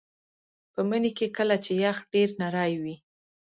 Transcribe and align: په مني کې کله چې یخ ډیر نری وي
په 0.73 0.81
مني 0.89 1.11
کې 1.17 1.27
کله 1.37 1.55
چې 1.65 1.71
یخ 1.83 1.97
ډیر 2.13 2.29
نری 2.41 2.73
وي 2.81 2.95